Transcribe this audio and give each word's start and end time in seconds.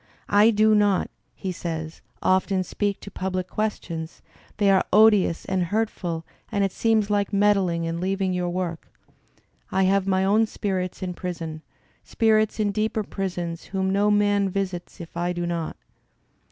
"I 0.29 0.49
do 0.49 0.73
not," 0.73 1.11
he 1.35 1.51
says, 1.51 2.01
"often 2.23 2.63
speak 2.63 2.99
to 3.01 3.11
public 3.11 3.47
questions; 3.47 4.23
they 4.57 4.71
are 4.71 4.83
odious 4.91 5.45
and 5.45 5.65
hurtful 5.65 6.25
and 6.51 6.63
it 6.63 6.71
seems 6.71 7.11
like 7.11 7.31
meddling 7.31 7.85
and 7.85 7.99
leaving 8.01 8.33
your 8.33 8.49
work. 8.49 8.87
I 9.71 9.83
have 9.83 10.07
my 10.07 10.25
own 10.25 10.47
spirits 10.47 11.03
in 11.03 11.13
prison; 11.13 11.61
spirits 12.03 12.57
iq 12.57 12.73
deeper 12.73 13.03
prisons, 13.03 13.65
whom 13.65 13.91
no 13.91 14.09
man 14.09 14.49
visits 14.49 14.99
if 14.99 15.15
I 15.15 15.33
do 15.33 15.45
not." 15.45 15.77